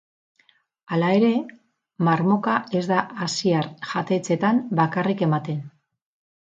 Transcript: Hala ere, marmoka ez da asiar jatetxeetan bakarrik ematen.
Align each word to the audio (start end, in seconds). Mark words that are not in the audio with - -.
Hala 0.95 1.11
ere, 1.17 1.29
marmoka 2.09 2.57
ez 2.81 2.83
da 2.93 3.05
asiar 3.29 3.71
jatetxeetan 3.93 4.67
bakarrik 4.83 5.25
ematen. 5.29 5.67